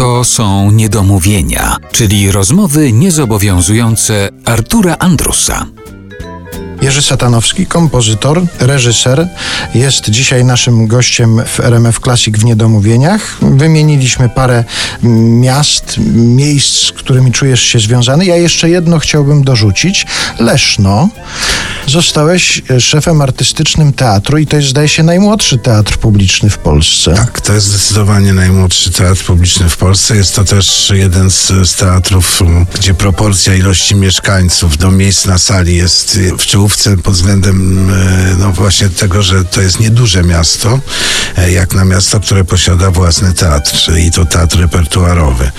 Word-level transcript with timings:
To 0.00 0.24
są 0.24 0.70
niedomówienia, 0.70 1.76
czyli 1.92 2.32
rozmowy 2.32 2.92
niezobowiązujące 2.92 4.28
Artura 4.44 4.96
Andrusa. 4.98 5.66
Jerzy 6.82 7.02
Satanowski, 7.02 7.66
kompozytor, 7.66 8.42
reżyser, 8.60 9.28
jest 9.74 10.10
dzisiaj 10.10 10.44
naszym 10.44 10.86
gościem 10.86 11.42
w 11.46 11.60
RMF 11.60 12.00
Classic 12.00 12.36
w 12.36 12.44
Niedomówieniach. 12.44 13.36
Wymieniliśmy 13.42 14.28
parę 14.28 14.64
miast, 15.40 15.96
miejsc, 16.14 16.86
z 16.86 16.92
którymi 16.92 17.32
czujesz 17.32 17.62
się 17.62 17.78
związany. 17.78 18.24
Ja 18.26 18.36
jeszcze 18.36 18.70
jedno 18.70 18.98
chciałbym 18.98 19.44
dorzucić. 19.44 20.06
Leszno. 20.38 21.08
Zostałeś 21.90 22.62
szefem 22.78 23.22
artystycznym 23.22 23.92
teatru 23.92 24.38
i 24.38 24.46
to 24.46 24.56
jest, 24.56 24.68
zdaje 24.68 24.88
się, 24.88 25.02
najmłodszy 25.02 25.58
teatr 25.58 25.98
publiczny 25.98 26.50
w 26.50 26.58
Polsce. 26.58 27.14
Tak, 27.14 27.40
to 27.40 27.52
jest 27.52 27.66
zdecydowanie 27.66 28.32
najmłodszy 28.32 28.90
teatr 28.92 29.24
publiczny 29.24 29.68
w 29.68 29.76
Polsce. 29.76 30.16
Jest 30.16 30.34
to 30.34 30.44
też 30.44 30.92
jeden 30.94 31.30
z, 31.30 31.46
z 31.46 31.74
teatrów, 31.74 32.42
gdzie 32.74 32.94
proporcja 32.94 33.54
ilości 33.54 33.94
mieszkańców 33.94 34.76
do 34.76 34.90
miejsc 34.90 35.26
na 35.26 35.38
sali 35.38 35.76
jest 35.76 36.18
w 36.38 36.46
czołówce 36.46 36.96
pod 36.96 37.14
względem 37.14 37.90
e, 37.90 38.36
no 38.38 38.52
właśnie 38.52 38.88
tego, 38.88 39.22
że 39.22 39.44
to 39.44 39.60
jest 39.60 39.80
nieduże 39.80 40.22
miasto, 40.22 40.80
e, 41.36 41.52
jak 41.52 41.74
na 41.74 41.84
miasto, 41.84 42.20
które 42.20 42.44
posiada 42.44 42.90
własny 42.90 43.32
teatr 43.32 43.92
i 43.98 44.10
to 44.10 44.24
teatr 44.24 44.58
repertuarowy. 44.58 45.50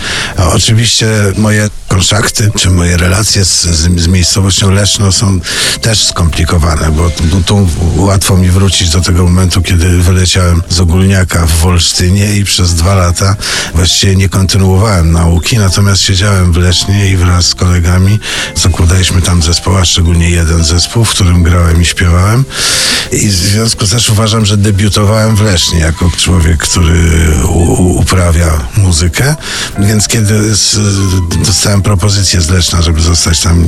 A 0.51 0.53
oczywiście 0.53 1.07
moje 1.37 1.69
kontakty, 1.87 2.51
czy 2.57 2.69
moje 2.69 2.97
relacje 2.97 3.45
z, 3.45 3.61
z, 3.61 4.01
z 4.01 4.07
miejscowością 4.07 4.71
Leszno 4.71 5.11
są 5.11 5.39
też 5.81 6.07
skomplikowane, 6.07 6.91
bo, 6.91 7.11
bo 7.23 7.41
tu 7.45 7.69
łatwo 7.95 8.37
mi 8.37 8.49
wrócić 8.49 8.89
do 8.89 9.01
tego 9.01 9.23
momentu, 9.23 9.61
kiedy 9.61 9.97
wyleciałem 9.97 10.63
z 10.69 10.79
Ogólniaka 10.79 11.45
w 11.45 11.51
Wolsztynie 11.51 12.35
i 12.35 12.43
przez 12.43 12.75
dwa 12.75 12.95
lata 12.95 13.35
właściwie 13.75 14.15
nie 14.15 14.29
kontynuowałem 14.29 15.11
nauki, 15.11 15.57
natomiast 15.57 16.01
siedziałem 16.01 16.53
w 16.53 16.57
Lesznie 16.57 17.09
i 17.09 17.17
wraz 17.17 17.45
z 17.45 17.55
kolegami 17.55 18.19
zakładaliśmy 18.55 19.21
tam 19.21 19.41
zespoła, 19.41 19.85
szczególnie 19.85 20.29
jeden 20.29 20.63
zespół, 20.63 21.05
w 21.05 21.09
którym 21.09 21.43
grałem 21.43 21.81
i 21.81 21.85
śpiewałem. 21.85 22.45
I 23.11 23.27
w 23.27 23.33
związku 23.33 23.87
tym 23.87 23.99
uważam, 24.09 24.45
że 24.45 24.57
debiutowałem 24.57 25.35
w 25.35 25.41
Lesznie 25.41 25.79
jako 25.79 26.11
człowiek, 26.17 26.57
który 26.57 27.09
u, 27.45 27.99
uprawia 27.99 28.67
muzykę, 28.77 29.35
więc 29.79 30.07
kiedy 30.07 30.40
z, 30.51 30.77
dostałem 31.45 31.81
propozycję 31.81 32.41
z 32.41 32.49
Leszna, 32.49 32.81
żeby 32.81 33.01
zostać 33.01 33.39
tam 33.39 33.65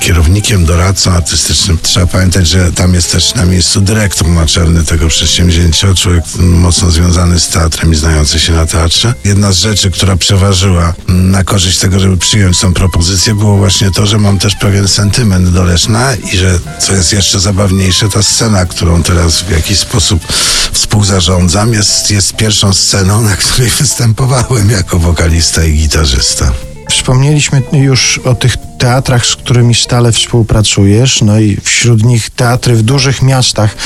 kierownikiem, 0.00 0.64
doradcą 0.64 1.12
artystycznym. 1.12 1.78
Trzeba 1.82 2.06
pamiętać, 2.06 2.48
że 2.48 2.72
tam 2.72 2.94
jest 2.94 3.12
też 3.12 3.34
na 3.34 3.44
miejscu 3.44 3.80
dyrektor 3.80 4.28
naczelny 4.28 4.84
tego 4.84 5.08
przedsięwzięcia, 5.08 5.94
człowiek 5.94 6.24
mocno 6.38 6.90
związany 6.90 7.40
z 7.40 7.48
teatrem 7.48 7.92
i 7.92 7.96
znający 7.96 8.38
się 8.38 8.52
na 8.52 8.66
teatrze. 8.66 9.14
Jedna 9.24 9.52
z 9.52 9.56
rzeczy, 9.56 9.90
która 9.90 10.16
przeważyła 10.16 10.94
na 11.08 11.44
korzyść 11.44 11.78
tego, 11.78 12.00
żeby 12.00 12.16
przyjąć 12.16 12.58
tą 12.58 12.74
propozycję, 12.74 13.34
było 13.34 13.56
właśnie 13.56 13.90
to, 13.90 14.06
że 14.06 14.18
mam 14.18 14.38
też 14.38 14.54
pewien 14.54 14.88
sentyment 14.88 15.48
do 15.48 15.64
Leszna 15.64 16.14
i 16.14 16.36
że, 16.36 16.58
co 16.80 16.94
jest 16.94 17.12
jeszcze 17.12 17.40
zabawniejsze, 17.40 18.08
ta 18.08 18.22
scena, 18.22 18.66
którą 18.66 19.02
teraz 19.02 19.42
w 19.42 19.50
jakiś 19.50 19.78
sposób 19.78 20.26
współzarządzam, 20.72 21.72
jest, 21.72 22.10
jest 22.10 22.36
pierwszą 22.36 22.72
sceną, 22.72 23.22
na 23.22 23.36
której 23.36 23.70
występowałem 23.80 24.70
jako 24.70 24.98
wokalista 24.98 25.64
i 25.64 25.72
gitarzysta. 25.72 26.52
Wspomnieliśmy 26.90 27.62
już 27.72 28.18
o 28.18 28.34
tych 28.34 28.56
teatrach, 28.78 29.26
z 29.26 29.36
którymi 29.36 29.74
stale 29.74 30.12
współpracujesz, 30.12 31.22
no 31.22 31.40
i 31.40 31.58
wśród 31.62 32.04
nich 32.04 32.30
teatry 32.30 32.74
w 32.76 32.82
dużych 32.82 33.22
miastach, 33.22 33.76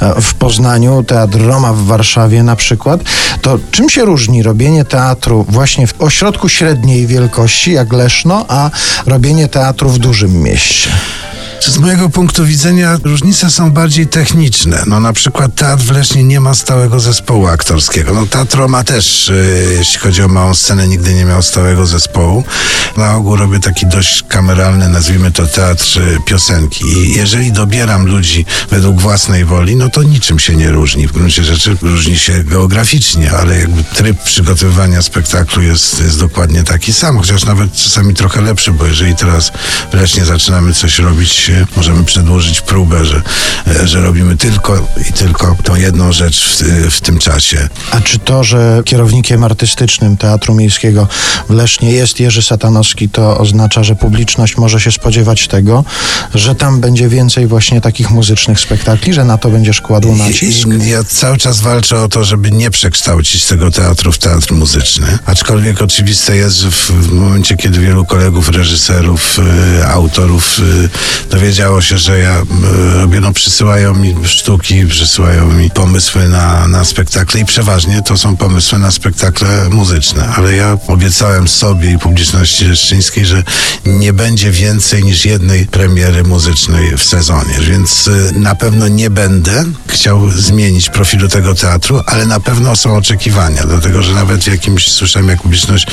e, 0.00 0.22
w 0.22 0.34
Poznaniu, 0.34 1.04
Teatr 1.04 1.38
Roma 1.38 1.72
w 1.72 1.84
Warszawie 1.84 2.42
na 2.42 2.56
przykład. 2.56 3.00
To 3.42 3.58
czym 3.70 3.90
się 3.90 4.04
różni 4.04 4.42
robienie 4.42 4.84
teatru 4.84 5.46
właśnie 5.48 5.86
w 5.86 6.00
ośrodku 6.00 6.48
średniej 6.48 7.06
wielkości, 7.06 7.72
jak 7.72 7.92
Leszno, 7.92 8.44
a 8.48 8.70
robienie 9.06 9.48
teatru 9.48 9.90
w 9.90 9.98
dużym 9.98 10.42
mieście? 10.42 10.90
Z 11.78 11.80
mojego 11.80 12.08
punktu 12.08 12.46
widzenia 12.46 12.98
różnice 13.04 13.50
są 13.50 13.70
bardziej 13.70 14.06
techniczne. 14.06 14.82
No 14.86 15.00
na 15.00 15.12
przykład 15.12 15.54
Teatr 15.54 15.82
w 15.82 15.90
Lesznie 15.90 16.24
nie 16.24 16.40
ma 16.40 16.54
stałego 16.54 17.00
zespołu 17.00 17.46
aktorskiego. 17.46 18.14
No 18.14 18.26
Teatr 18.26 18.68
ma 18.68 18.84
też, 18.84 19.28
yy, 19.28 19.74
jeśli 19.78 19.98
chodzi 19.98 20.22
o 20.22 20.28
małą 20.28 20.54
scenę, 20.54 20.88
nigdy 20.88 21.14
nie 21.14 21.24
miał 21.24 21.42
stałego 21.42 21.86
zespołu. 21.86 22.44
Na 22.96 23.14
ogół 23.14 23.36
robię 23.36 23.60
taki 23.60 23.86
dość 23.86 24.22
kameralny, 24.28 24.88
nazwijmy 24.88 25.32
to 25.32 25.46
teatr 25.46 26.00
yy, 26.00 26.18
piosenki. 26.24 26.84
I 26.84 27.14
jeżeli 27.16 27.52
dobieram 27.52 28.06
ludzi 28.06 28.44
według 28.70 29.00
własnej 29.00 29.44
woli, 29.44 29.76
no 29.76 29.88
to 29.88 30.02
niczym 30.02 30.38
się 30.38 30.56
nie 30.56 30.70
różni. 30.70 31.08
W 31.08 31.12
gruncie 31.12 31.44
rzeczy 31.44 31.76
różni 31.82 32.18
się 32.18 32.44
geograficznie, 32.44 33.32
ale 33.32 33.58
jakby 33.58 33.84
tryb 33.84 34.22
przygotowywania 34.22 35.02
spektaklu 35.02 35.62
jest, 35.62 36.00
jest 36.00 36.18
dokładnie 36.18 36.62
taki 36.62 36.92
sam, 36.92 37.18
chociaż 37.18 37.44
nawet 37.44 37.74
czasami 37.74 38.14
trochę 38.14 38.40
lepszy, 38.40 38.72
bo 38.72 38.86
jeżeli 38.86 39.16
teraz 39.16 39.52
w 39.92 39.94
Lesznie 39.94 40.24
zaczynamy 40.24 40.74
coś 40.74 40.98
robić 40.98 41.50
możemy 41.76 42.04
przedłożyć 42.04 42.60
próbę, 42.60 43.04
że, 43.04 43.22
że 43.84 44.00
robimy 44.00 44.36
tylko 44.36 44.88
i 45.10 45.12
tylko 45.12 45.56
tą 45.62 45.74
jedną 45.74 46.12
rzecz 46.12 46.44
w, 46.44 46.62
w 46.90 47.00
tym 47.00 47.18
czasie. 47.18 47.68
A 47.90 48.00
czy 48.00 48.18
to, 48.18 48.44
że 48.44 48.82
kierownikiem 48.84 49.44
artystycznym 49.44 50.16
Teatru 50.16 50.54
Miejskiego 50.54 51.08
w 51.48 51.52
Lesznie 51.52 51.90
jest 51.90 52.20
Jerzy 52.20 52.42
Satanowski, 52.42 53.08
to 53.08 53.38
oznacza, 53.38 53.84
że 53.84 53.96
publiczność 53.96 54.56
może 54.56 54.80
się 54.80 54.92
spodziewać 54.92 55.48
tego, 55.48 55.84
że 56.34 56.54
tam 56.54 56.80
będzie 56.80 57.08
więcej 57.08 57.46
właśnie 57.46 57.80
takich 57.80 58.10
muzycznych 58.10 58.60
spektakli, 58.60 59.14
że 59.14 59.24
na 59.24 59.38
to 59.38 59.50
będziesz 59.50 59.80
kładł 59.80 60.16
nacisk? 60.16 60.68
Ja 60.84 61.04
cały 61.04 61.36
czas 61.36 61.60
walczę 61.60 62.00
o 62.00 62.08
to, 62.08 62.24
żeby 62.24 62.50
nie 62.50 62.70
przekształcić 62.70 63.44
tego 63.44 63.70
teatru 63.70 64.12
w 64.12 64.18
teatr 64.18 64.52
muzyczny, 64.52 65.18
aczkolwiek 65.26 65.82
oczywiste 65.82 66.36
jest, 66.36 66.56
że 66.56 66.70
w 66.70 67.12
momencie, 67.12 67.56
kiedy 67.56 67.80
wielu 67.80 68.04
kolegów, 68.04 68.48
reżyserów, 68.48 69.38
y, 69.78 69.86
autorów 69.86 70.58
y, 70.58 70.88
dowiedziało 71.30 71.80
się, 71.80 71.98
że 71.98 72.18
ja 72.18 72.42
robię, 72.94 73.20
no 73.20 73.32
przysyłają 73.58 73.94
mi 73.94 74.14
sztuki, 74.24 74.86
przysyłają 74.86 75.52
mi 75.52 75.70
pomysły 75.70 76.28
na, 76.28 76.68
na 76.68 76.84
spektakle 76.84 77.40
i 77.40 77.44
przeważnie 77.44 78.02
to 78.02 78.18
są 78.18 78.36
pomysły 78.36 78.78
na 78.78 78.90
spektakle 78.90 79.68
muzyczne, 79.70 80.28
ale 80.36 80.56
ja 80.56 80.78
obiecałem 80.86 81.48
sobie 81.48 81.92
i 81.92 81.98
publiczności 81.98 82.64
leszczyńskiej, 82.64 83.26
że 83.26 83.42
nie 83.86 84.12
będzie 84.12 84.50
więcej 84.50 85.04
niż 85.04 85.24
jednej 85.24 85.66
premiery 85.66 86.22
muzycznej 86.22 86.96
w 86.96 87.02
sezonie, 87.02 87.54
więc 87.60 88.06
y, 88.06 88.32
na 88.32 88.54
pewno 88.54 88.88
nie 88.88 89.10
będę 89.10 89.64
chciał 89.86 90.30
zmienić 90.30 90.90
profilu 90.90 91.28
tego 91.28 91.54
teatru, 91.54 92.02
ale 92.06 92.26
na 92.26 92.40
pewno 92.40 92.76
są 92.76 92.96
oczekiwania, 92.96 93.62
dlatego 93.66 94.02
że 94.02 94.14
nawet 94.14 94.44
w 94.44 94.46
jakimś, 94.46 94.92
słyszałem 94.92 95.28
jak 95.28 95.42
publiczność 95.42 95.86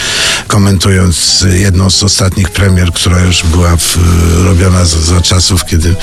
komentując 0.47 1.45
jedną 1.53 1.89
z 1.89 2.03
ostatnich 2.03 2.49
premier, 2.49 2.93
która 2.93 3.19
już 3.19 3.43
była 3.43 3.77
w, 3.77 3.97
robiona 4.45 4.85
za, 4.85 5.01
za 5.01 5.21
czasów, 5.21 5.65
kiedy 5.65 5.95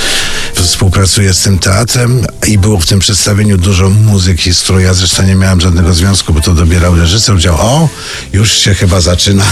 współpracuję 0.54 1.34
z 1.34 1.42
tym 1.42 1.51
teatrem 1.58 2.26
i 2.46 2.58
było 2.58 2.78
w 2.78 2.86
tym 2.86 2.98
przedstawieniu 2.98 3.58
dużo 3.58 3.90
muzyki, 3.90 4.54
z 4.54 4.60
którą 4.60 4.78
ja 4.78 4.94
zresztą 4.94 5.22
nie 5.22 5.34
miałem 5.34 5.60
żadnego 5.60 5.94
związku, 5.94 6.32
bo 6.32 6.40
to 6.40 6.54
dobierał 6.54 6.96
reżyser. 6.96 7.34
Powiedział, 7.34 7.56
o, 7.60 7.88
już 8.32 8.52
się 8.52 8.74
chyba 8.74 9.00
zaczyna 9.00 9.44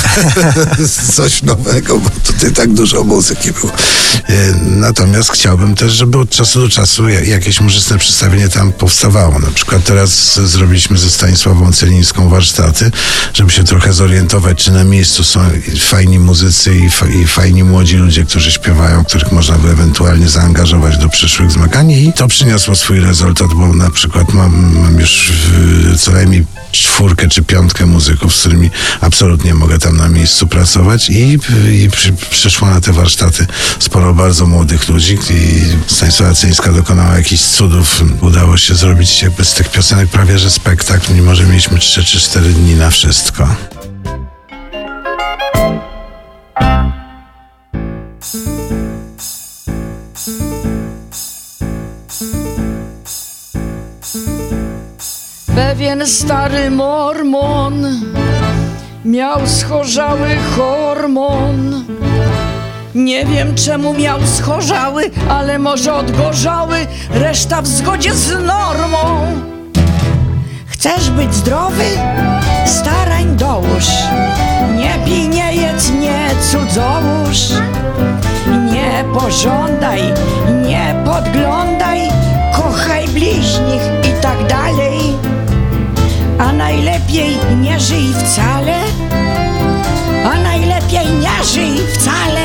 coś 1.17 1.43
nowego, 1.43 1.99
bo 1.99 2.11
tutaj 2.27 2.53
tak 2.53 2.73
dużo 2.73 3.05
muzyki 3.05 3.53
było. 3.53 3.73
E, 4.29 4.55
natomiast 4.67 5.33
chciałbym 5.33 5.75
też, 5.75 5.93
żeby 5.93 6.19
od 6.19 6.31
czasu 6.31 6.61
do 6.61 6.69
czasu 6.69 7.09
jakieś 7.09 7.61
muzyczne 7.61 7.99
przedstawienie 7.99 8.49
tam 8.49 8.73
powstawało. 8.73 9.39
Na 9.39 9.51
przykład 9.51 9.85
teraz 9.85 10.41
zrobiliśmy 10.41 10.99
ze 10.99 11.11
Stanisławą 11.11 11.73
Celińską 11.73 12.29
warsztaty, 12.29 12.91
żeby 13.35 13.51
się 13.51 13.65
trochę 13.65 13.93
zorientować, 13.93 14.65
czy 14.65 14.73
na 14.73 14.85
miejscu 14.85 15.25
są 15.25 15.41
fajni 15.81 16.19
muzycy 16.19 16.75
i 17.23 17.27
fajni 17.27 17.65
młodzi 17.65 17.97
ludzie, 17.97 18.25
którzy 18.25 18.53
śpiewają, 18.53 19.05
których 19.05 19.33
można 19.33 19.59
by 19.59 19.71
ewentualnie 19.71 20.29
zaangażować 20.29 20.99
do 20.99 21.09
przyszłych 21.09 21.51
zmagań 21.51 21.90
i 21.91 22.13
to 22.13 22.29
przyniosło 22.29 22.77
swój 22.77 23.01
rezultat, 23.01 23.49
bo 23.55 23.75
na 23.75 23.91
przykład 23.91 24.33
mam, 24.33 24.79
mam 24.81 25.01
już 25.01 25.33
co 25.99 26.11
najmniej 26.13 26.45
czwórkę 26.73 27.29
czy 27.29 27.43
piątkę 27.43 27.87
muzyków, 27.87 28.37
z 28.37 28.41
którymi 28.41 28.71
absolutnie 29.01 29.55
mogę 29.55 29.79
tam 29.79 29.97
na 29.97 30.09
miejscu 30.09 30.47
pracować 30.47 31.11
i, 31.11 31.39
i 31.73 31.91
przy, 31.91 32.13
przyszło 32.13 32.71
na 32.71 32.81
te 32.81 32.93
warsztaty 32.93 33.47
sporo 33.79 34.15
bardzo 34.15 34.47
młodych 34.47 34.89
ludzi 34.89 35.19
i 35.31 35.63
Stanisława 35.87 36.35
Cyńska 36.35 36.73
dokonała 36.73 37.17
jakichś 37.17 37.43
cudów. 37.43 38.03
Udało 38.21 38.57
się 38.57 38.75
zrobić 38.75 39.23
jakby 39.23 39.45
z 39.45 39.55
tych 39.55 39.69
piosenek 39.69 40.09
prawie 40.09 40.39
że 40.39 40.51
spektakl, 40.51 41.15
mimo 41.15 41.35
że 41.35 41.45
mieliśmy 41.47 41.79
3 41.79 42.05
czy 42.05 42.21
4 42.21 42.53
dni 42.53 42.75
na 42.75 42.91
wszystko. 42.91 43.49
Pewien 55.91 56.07
stary 56.07 56.71
mormon 56.71 57.87
miał 59.05 59.47
schorzały 59.47 60.29
hormon. 60.57 61.85
Nie 62.95 63.27
wiem 63.27 63.55
czemu 63.55 63.95
miał 63.95 64.19
schorzały, 64.27 65.11
ale 65.29 65.59
może 65.59 65.95
odgorzały, 65.95 66.87
reszta 67.11 67.63
w 67.63 67.67
zgodzie 67.67 68.15
z 68.15 68.31
normą. 68.31 69.27
Chcesz 70.67 71.11
być 71.11 71.35
zdrowy? 71.35 71.85
Starań 72.67 73.37
dołóż. 73.37 73.87
Nie 74.77 74.95
pij, 75.05 75.29
nie 75.29 75.55
jedz, 75.55 75.91
nie 75.91 76.31
cudzołóż. 76.51 77.39
Nie 78.73 79.05
pożądaj, 79.15 80.03
nie 80.69 80.95
podglądaj, 81.05 81.70
najlepiej 87.11 87.57
nie 87.57 87.81
żyj 87.81 88.15
wcale, 88.15 88.75
a 90.25 90.43
najlepiej 90.43 91.07
nie 91.07 91.45
żyj 91.45 91.79
wcale. 91.95 92.41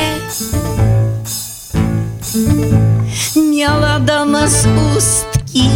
Miała 3.51 4.00
dama 4.00 4.47
z 4.47 4.67
ustki, 4.97 5.69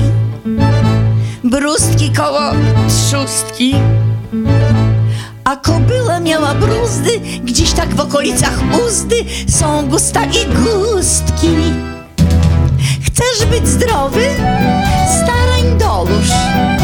brustki 1.44 2.12
koło 2.12 2.52
trzustki. 2.88 3.76
A 5.44 5.56
kobyła 5.56 6.20
miała 6.20 6.56
bruzdy, 6.56 7.20
gdzieś 7.44 7.72
tak 7.72 7.96
w 7.96 8.00
okolicach 8.00 8.60
uzdy 8.88 9.26
są 9.50 9.90
gusta 9.90 10.26
i 10.26 10.46
gustki. 10.46 11.56
Chcesz 13.06 13.46
być 13.46 13.68
zdrowy? 13.68 14.26
Starań 15.24 15.78
dołóż. 15.80 16.79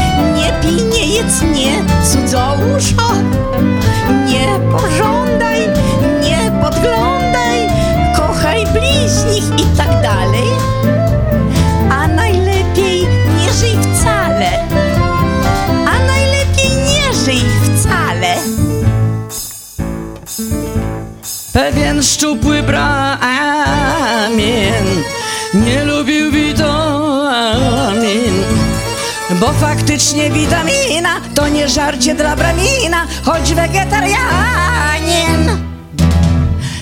Nie 1.16 1.24
pij, 1.24 1.76
nie 4.26 4.60
pożądaj, 4.72 5.60
nie 6.22 6.52
podglądaj, 6.62 7.70
kochaj 8.16 8.66
bliźnich 8.66 9.60
i 9.60 9.78
tak 9.78 10.02
dalej. 10.02 10.50
A 11.90 12.08
najlepiej 12.08 13.08
nie 13.38 13.54
żyj 13.54 13.78
wcale. 13.82 14.50
A 15.88 16.00
najlepiej 16.08 16.72
nie 16.90 17.14
żyj 17.26 17.42
wcale. 17.64 18.36
Pewien 21.54 22.04
szczupły 22.04 22.64
bramin 22.64 23.94
nie 25.54 25.86
lubił 25.86 26.15
bo 29.46 29.54
faktycznie 29.54 30.30
witamina 30.30 31.22
to 31.36 31.48
nie 31.48 31.70
żarcie 31.70 32.16
dla 32.16 32.36
bramina, 32.36 33.08
choć 33.24 33.54
wegetarianin. 33.54 34.16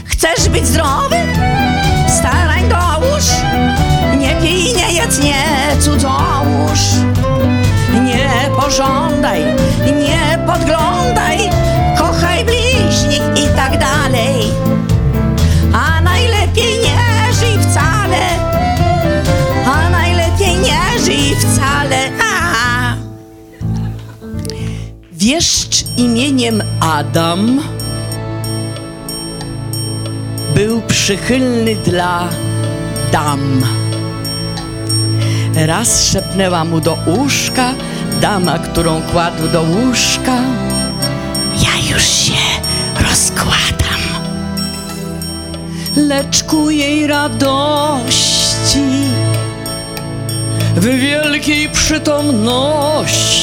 Chcesz 0.05 0.49
być 0.49 0.67
zdrowy? 0.67 1.52
Wieszcz 25.23 25.83
imieniem 25.97 26.63
Adam 26.79 27.61
był 30.55 30.81
przychylny 30.81 31.75
dla 31.75 32.29
dam. 33.11 33.65
Raz 35.55 36.11
szepnęła 36.11 36.65
mu 36.65 36.81
do 36.81 36.97
uszka 37.25 37.73
dama, 38.21 38.59
którą 38.59 39.01
kładł 39.01 39.47
do 39.47 39.61
łóżka. 39.61 40.41
Ja 41.55 41.71
już 41.91 42.03
się 42.03 42.33
rozkładam. 43.09 44.01
Lecz 45.95 46.43
ku 46.43 46.69
jej 46.69 47.07
radości 47.07 48.83
w 50.75 50.85
wielkiej 50.85 51.69
przytomności 51.69 53.33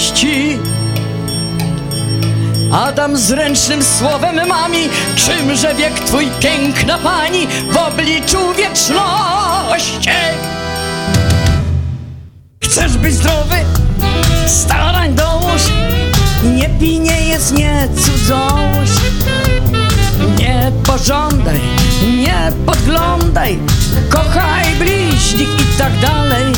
Adam 2.73 3.17
zręcznym 3.17 3.83
słowem 3.83 4.49
mami, 4.49 4.89
czymże 5.17 5.75
wiek 5.75 5.95
twój 5.95 6.29
piękna 6.41 6.99
pani 6.99 7.47
w 7.71 7.77
obliczu 7.77 8.39
wieczności. 8.57 10.11
Chcesz 12.65 12.99
być 12.99 13.15
zdrowy? 13.15 13.57
Starań 14.47 15.15
dołóż. 15.15 15.63
Nie 16.57 16.69
pij, 16.69 17.01
nie 17.01 17.27
jedz, 17.27 17.53
nie 17.53 17.89
cudzołóż. 17.97 18.91
Nie 20.39 20.73
pożądaj, 20.87 21.61
nie 22.03 22.53
podglądaj, 22.67 23.59
kochaj 24.09 24.75
bliźnich 24.75 25.61
i 25.61 25.79
tak 25.79 25.99
dalej. 26.01 26.53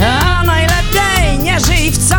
A 0.00 0.42
najlepiej 0.44 1.38
nie 1.42 1.60
żyj 1.60 1.92
wcale, 1.92 2.13